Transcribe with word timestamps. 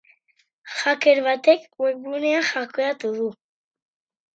Hacker 0.77 1.21
batek 1.29 1.69
webgunea 1.85 2.43
hackeatu 2.51 3.17
du. 3.23 3.33